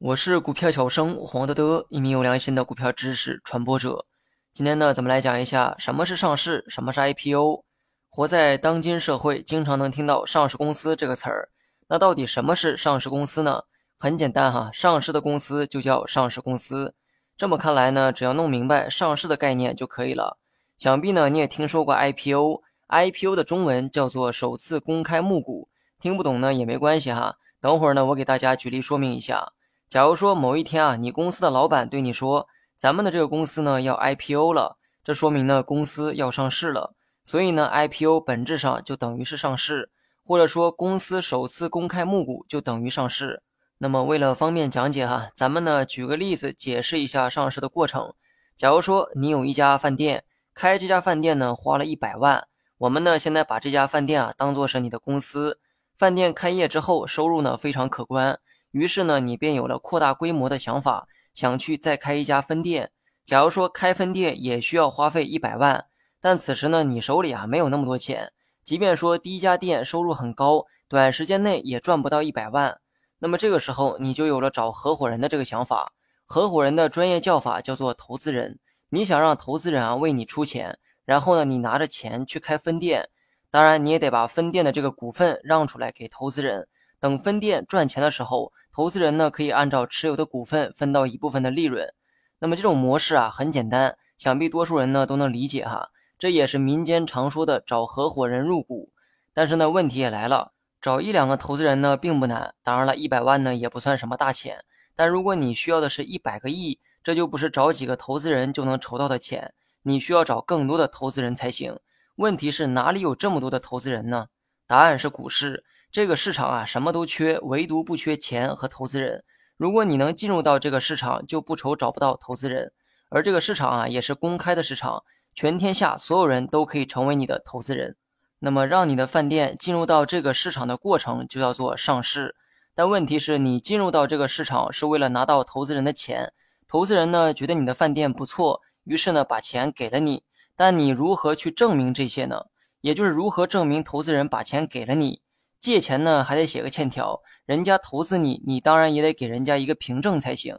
[0.00, 4.04] 我是股票小生黄德德，一名有良心的股票知识传播者。
[4.52, 7.62] 今天呢，咱们来讲一下什么是上市，什么是 IPO。
[8.08, 11.50] 活在当今社会，经常能听到“上市公司”这个词儿。
[11.86, 13.62] 那到底什么是上市公司呢？
[13.96, 16.96] 很简单哈，上市的公司就叫上市公司。
[17.36, 20.36] 这么看来呢，只要弄明白上市的概念就可以了。
[20.76, 25.68] 想必呢，你也听说过 IPO，IPO 的中文叫做首次公开募股。
[26.02, 29.52] 听不懂呢也没关系哈，等会儿呢，我给大家举例说明一下。
[29.88, 36.96] 假如说某一天啊，你公司的老板对你说，咱们的这个公司呢要 IPO 了，这说明呢公司要上市了。
[37.22, 39.92] 所以呢，IPO 本质上就等于是上市，
[40.24, 43.44] 或者说公司首次公开募股就等于上市。
[43.78, 48.12] 那么为了方便讲解哈，咱们呢举个例子解释一下上市的过程。
[48.56, 52.48] 假如说你有一家饭店，开这家饭店呢花了一百万，
[52.78, 55.60] 我们呢现在把这家饭店啊当做是你的公司，
[56.02, 58.40] 饭店开业之后收入呢非常可观。
[58.72, 62.90] 于是呢，你便有了扩大规模的想法，想去再开一家分店。
[63.24, 65.84] 假如说开分店也需要花费一百万，
[66.20, 68.32] 但此时呢，你手里啊没有那么多钱。
[68.64, 72.80] 即便说第一家店收入很高，短时间内也赚不到一百万。
[73.20, 75.92] 那么这个时候，你就有了找合伙人的这个想法。
[76.24, 78.58] 合伙人的专业叫法叫做投资人。
[78.88, 83.10] 你想让投资人啊为你出钱，然后呢，你拿着钱去开分店。
[83.52, 86.66] 当然，你也得把分店的这个股份让出来给投资人。
[86.98, 88.52] 等分店赚钱的时候。
[88.74, 91.92] 投资人呢，可以按照持有的股份分到一部分的利润。
[92.38, 95.90] 那么这种模式啊，很简单，想必多数人呢都能理解哈。
[96.18, 98.90] 这也是民间常说的找合伙人入股。
[99.34, 102.54] 但是呢，问题也来了，找一两个投资人呢并不难。
[102.62, 104.64] 当然了，一百万呢也不算什么大钱。
[104.96, 109.52] 但如果你需要的是一百个亿，这就不是找几个投资人就能筹到的钱。
[109.82, 111.78] 你需要找更多的投资人才行。
[112.22, 114.28] 问题是哪里有这么多的投资人呢？
[114.68, 115.64] 答案是股市。
[115.90, 119.24] 这个市场啊，什么都缺，唯独不缺钱和投资人。
[119.56, 122.72] 如果你能进入到这个市场，就不愁找不到投资人。
[123.08, 125.02] 而这个市场啊，也是公开的市场，
[125.34, 127.96] 全天下所有人都可以成为你的投资人。
[128.38, 132.36] 那么，让你的饭店进入到这个市场的过程，就叫做上市。
[132.72, 136.32] 但问题是你进入到这个市场是为了拿到投资人的钱，
[136.68, 140.22] 投资人呢觉得你的饭店不错，于是呢把钱给了你。
[140.56, 142.46] 但你如何去证明这些呢？
[142.80, 145.22] 也就是如何证明投资人把钱给了你？
[145.60, 150.58] 借钱呢，还得写个欠条，人家投资你，你当然也得给人家一个凭证才行。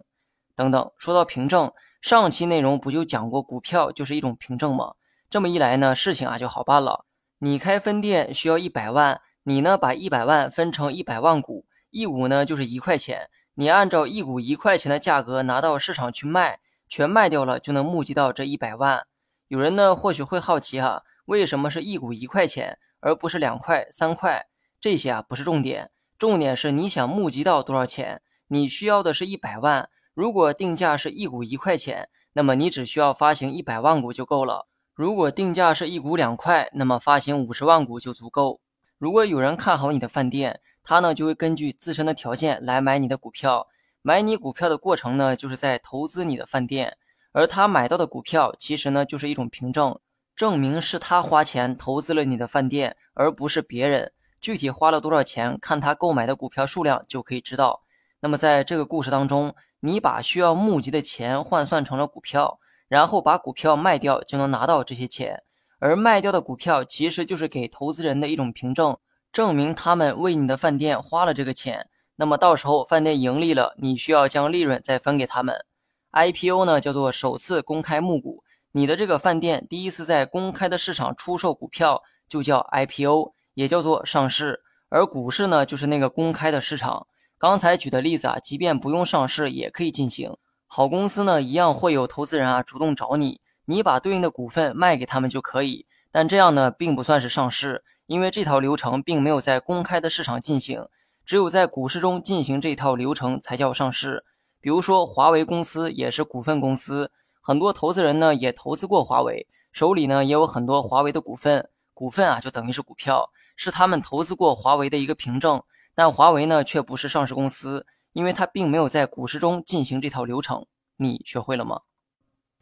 [0.56, 4.94] 等等，说到凭证，上期内容不就讲过，股票就是一种凭证吗？
[5.30, 7.06] 这么一来呢，事情啊就好办了。
[7.40, 19.06] 你开分店需要一百万，你呢把一百万分成一百万股，一股呢就是一块钱，你按照一股一块钱的价格拿到市场去卖，全卖掉了就能募集到这一百万。
[19.48, 24.48] 有人呢或许会好奇哈，为什么是一股一块钱，而不是两块、三块？
[24.80, 28.22] 这些啊不是重点，重点是你想募集到多少钱？
[28.48, 29.90] 你需要的是一百万。
[30.14, 34.68] 如果定价是一股一块钱，那么你只需要发行一百万股就够了。
[34.94, 38.62] 如果定价是一股两块，那么发行五十万股就足够。
[38.98, 43.68] 如果有人看好你的饭店，他呢就会根据自身的条件来买你的股票。
[44.02, 46.98] 买你股票的过程呢，就是在投资你的饭店，
[47.34, 50.00] 而他买到的股票其实呢就是一种凭证，
[50.36, 54.14] 证明是他花钱投资了你的饭店，而不是别人。
[54.40, 57.82] 具体花了多少钱，看他购买的股票数量就可以知道。
[58.20, 65.44] 那么在这个故事当中，你把需要募集的钱换算成了股票，然后把股票卖掉，就能拿到这些钱。
[65.80, 68.98] 而卖掉的股票其实就是给投资人的一种凭证，
[69.32, 71.90] 证明他们为你的饭店花了这个钱。
[72.16, 75.66] 那么到时候饭店盈利了，你需要将利润再分给他们。
[76.14, 83.34] IPO 呢叫做首次公开募股，你的这个饭店第一次在公开的市场出售股票，就叫 IPO。
[83.56, 87.06] 也叫做上市，而股市呢，就是那个公开的市场。
[87.38, 90.36] 刚才举的例子啊，即便不用上市也可以进行。
[90.66, 95.86] 好公司呢，一样会有投资人啊主动找你，你把对应的股份卖给他们就可以。
[96.12, 100.88] 但这样呢，并不算是上市，因为这套流程并没有在公开的市场进行，
[101.24, 104.26] 只有在股市中进行这套流程才叫上市。
[104.64, 107.12] 比如说，华为公司也是股份公司，
[107.42, 113.30] 很多投资人呢也投资过华为，手里呢也有很多华为的股份，股份啊就等于是股票。
[113.58, 115.62] 是他们投资过华为的一个凭证，
[115.94, 120.66] 但华为呢却不是上市公司，因为它并没有在股市中进行这套流程。
[120.96, 121.82] 你学会了吗？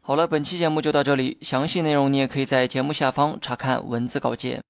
[0.00, 4.60] 好了，本期节目就到这里，详细内容你也可以在节目下方查看文字稿件。